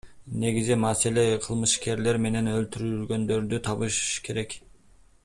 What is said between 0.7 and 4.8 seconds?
маселе кылмышкерлер менен өлтүргөндөрдү табыш керек.